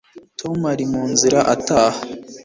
[0.39, 1.99] tom ari mu nzira ataha